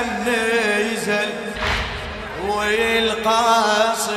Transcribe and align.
بالعالم 0.00 0.24
نزل 0.26 1.28
والقاصد 2.48 4.10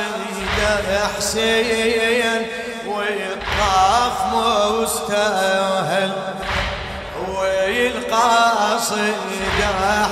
حسين 1.18 2.46
والطاف 2.86 4.34
مستهل 4.82 6.12
والقاصد 7.28 9.14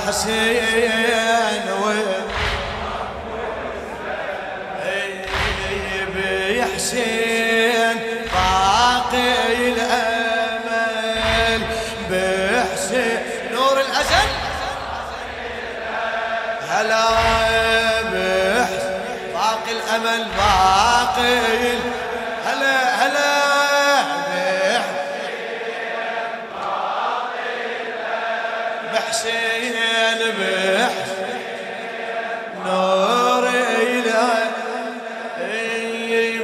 حسين 0.07 1.63
بحسين 6.15 7.32
الامل 20.03 20.27
باقي 20.37 21.77
هلا 22.45 22.95
هلا. 22.95 23.43
بحسين 28.93 29.75
بحسين 30.37 30.89
نور 32.65 33.45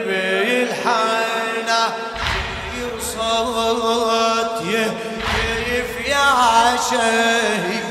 بالحنا 0.08 1.82
صوت 3.02 4.62
كيف 4.64 6.08
يا 6.08 6.78
شهيد 6.90 7.86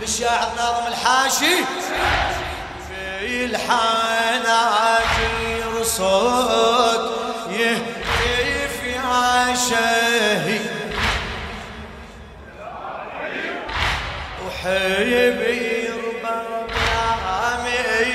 للشاعر 0.00 0.48
ناظم 0.56 0.86
الحاشي. 0.86 1.54
الحناجر 3.24 5.02
صوت 5.82 7.12
يهتف 7.50 8.84
يا 8.84 9.54
شهيد 9.54 10.70
وحيبي 14.46 15.88
ربما 15.88 16.64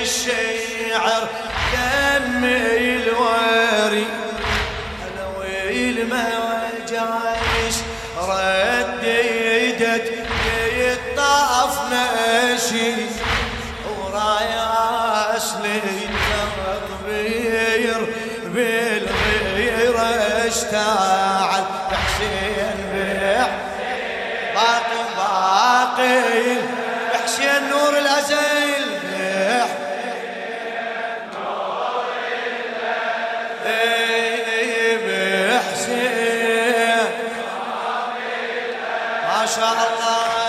الشعر 0.02 1.28
دم 1.72 2.44
الوري 2.44 3.39
اشتعل 20.70 21.64
حسين 21.90 22.78
باقي 24.54 25.00
باقي 25.16 26.20
حسين 27.24 27.62
نور 27.70 27.98
الأزل 27.98 28.84
بح 29.18 29.70
بحسين 35.66 37.06
ما 39.28 39.46
شاء 39.46 39.72
الله. 39.72 40.39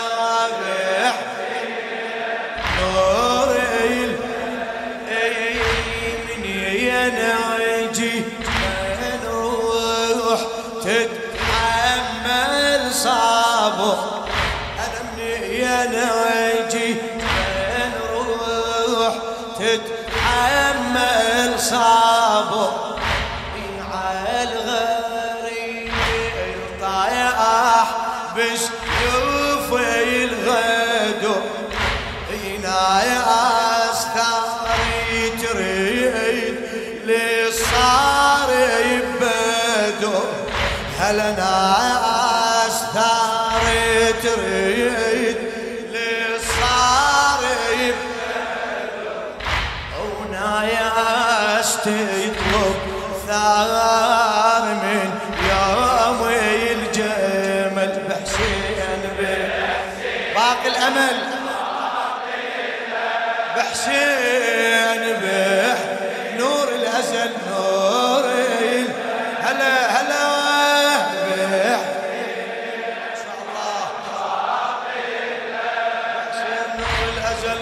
تتحمل 19.72 21.60
صابه 21.60 22.72
عالغريب 23.92 25.92
طايح 26.82 27.88
بسيوف 28.38 29.70
الغدو 29.74 31.36
هنا 32.32 33.04
يا 33.04 33.22
استاري 33.92 35.30
تريد 35.42 36.56
للصار 37.06 38.50
يبدو 38.86 40.20
هلنا 41.00 41.56
يا 41.90 41.98
استاري 42.68 44.14
تريد 44.24 44.51
استطلب 51.82 52.76
ثار 53.28 54.64
من 54.64 55.10
يوم 55.50 56.22
الجمل 56.72 57.94
بحسين 58.10 59.02
باقي 60.36 60.68
الأمل. 60.68 61.18
بحسين 63.56 65.04
بح 65.22 65.80
نور 66.40 66.68
الأزل 66.70 67.32
نور 67.52 68.26
هلا 69.44 69.74
هلا. 69.92 70.26
بحسين 76.16 76.68
نور 76.78 77.06
الأزل 77.18 77.60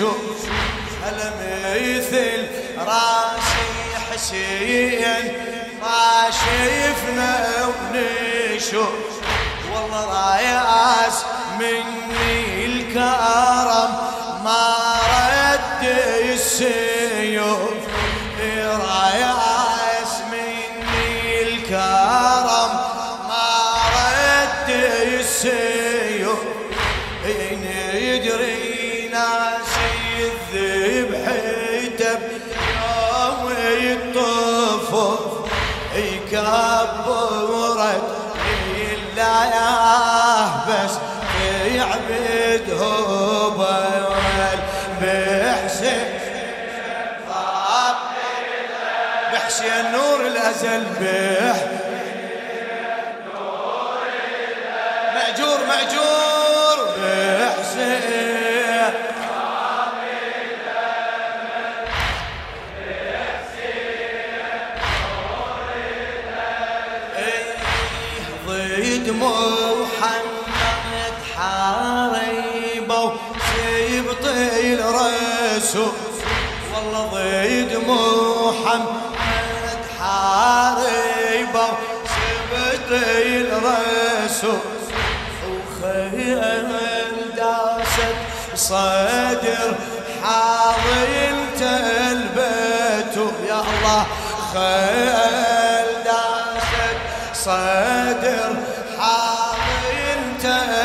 ونشوف 0.00 0.48
هلا 1.04 1.30
مثل 1.36 2.46
راسي 2.78 3.70
حسين 4.10 5.32
ما 5.82 6.30
شفنا 6.30 7.34
ونشوف 7.66 9.10
والله 9.74 10.04
راياس 10.04 11.24
مني 11.58 12.66
الكرم 12.66 13.92
ما 14.44 14.74
رد 15.32 15.84
السيوف. 16.32 17.80
راياس 18.66 20.12
مني 20.32 21.42
الكرم. 21.42 22.39
يعبد 41.80 42.70
هو 42.80 43.50
بحسين 45.02 46.20
بحسين 49.32 49.92
نور 49.92 50.20
الأزل 50.26 50.84
بح 51.00 51.56
مأجور 55.14 55.58
مأجور. 55.68 56.76
بحسين 56.96 58.00
ضيد 68.46 69.10
محمد 69.10 69.69
الرسول 75.70 75.92
والله 76.74 77.02
ضيد 77.14 77.72
محمد 77.76 79.80
حاربوا 80.00 81.74
سيبط 82.10 82.90
الرسول. 83.52 84.60
وخيل 85.46 86.42
صدر 88.54 89.74
حاضنت 90.22 91.62
البيت. 92.10 93.16
يا 93.48 93.60
الله 93.60 94.02
خيل 94.52 95.88
داست 96.04 96.98
صدر 97.34 98.50
حاضنت 98.98 100.44
البيت. 100.44 100.79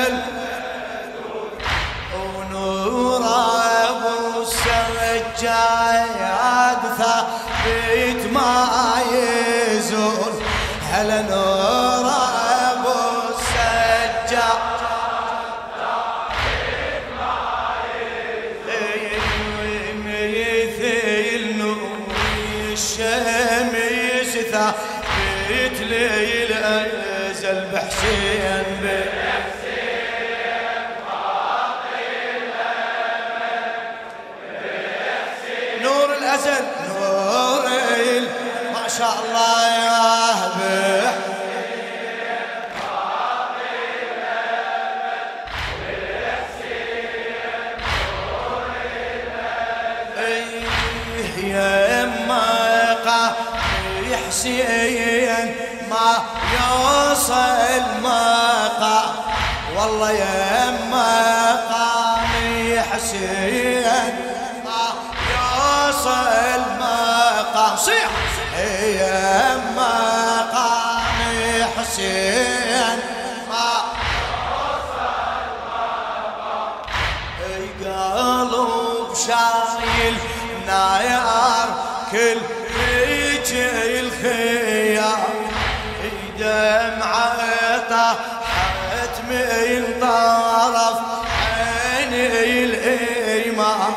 لي 25.96 26.44
الازل 26.44 27.60
بحسين 27.74 28.66
بيه 28.82 29.12
نور 35.82 36.14
الأزل 36.18 36.66
نور. 37.00 38.28
ما 38.74 38.88
شاء 38.98 39.16
الله 39.26 39.65
ما 55.90 56.24
يوصل 56.54 57.82
مقا 58.04 59.14
والله 59.78 60.12
يا 60.12 60.72
مقام 60.92 62.32
حسين 62.92 64.16
ما 64.66 64.84
يوصل 65.32 66.62
مقام 66.80 67.76
صيح. 67.78 68.10
يا 68.86 69.58
مقام 69.76 71.20
حسين 71.78 73.00
ما 73.50 73.72
قلب 77.42 79.14
شايل 79.28 80.16
نايار 80.68 81.68
كل 82.12 82.40
من 90.06 90.12
طرف 90.12 91.00
عيني 91.98 92.64
الإيمان 92.64 93.94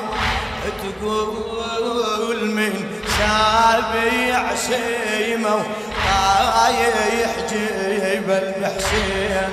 تقول 0.82 2.44
من 2.50 2.72
سابع 3.18 4.54
سيمة 4.54 5.54
وطايح 5.54 7.36
جبل 7.52 8.52
بحسين 8.60 9.48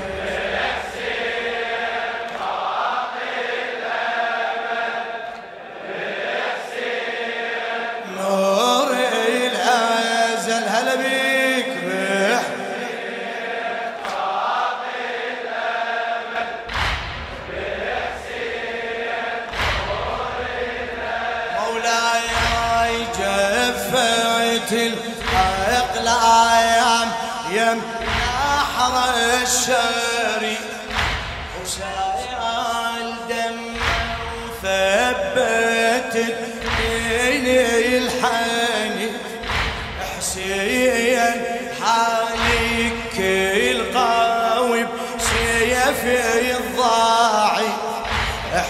جفت 24.65 24.95
الأقلام 25.97 27.11
يم 27.51 27.81
نحر 28.01 28.95
الشري 29.43 30.57
وسايل 31.61 33.15
دم 33.29 33.59
وثبت 34.63 36.13
الدين 36.15 37.45
الحني 38.01 39.09
حسين 40.17 41.37
حالك 41.81 43.17
القاوي 43.17 44.83
سيفي 45.19 46.51
الضاعي. 46.57 47.69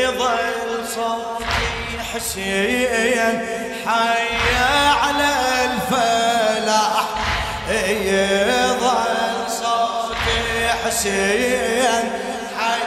يظل 0.03 0.89
صوتي 0.95 1.67
حسين 2.15 3.47
حي 3.87 4.29
على 5.03 5.31
الفلاح. 5.65 7.07
يظل 7.89 9.49
صوتي 9.49 10.69
حسين 10.85 12.05
حي 12.59 12.83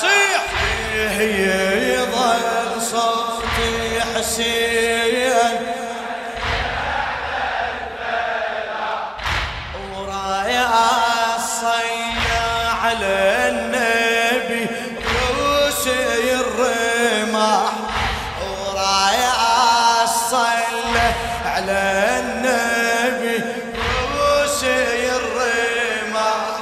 صيح. 0.00 0.42
يظل 1.20 2.82
صوتي 2.82 4.00
حسين. 4.14 5.58
ورايا 9.92 10.68
الصيا 11.36 12.46
على 12.82 13.37
النبي 22.20 23.44
روسي 24.14 25.10
الرماح 25.16 26.58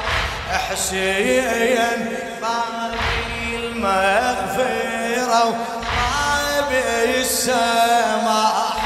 حسين 0.70 2.16
باقي 2.40 3.56
المغفرة 3.56 5.42
وبابي 5.48 7.20
السماح 7.20 8.76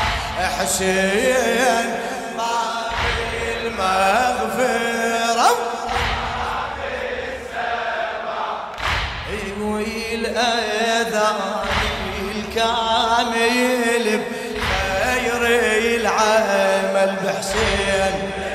حسين 0.58 1.86
باقي 2.36 3.44
المغفرة 3.66 5.50
يقوي 9.30 10.14
الأذان 10.14 11.36
الكامل 12.36 14.06
العمل 16.20 17.16
بحسين. 17.24 18.49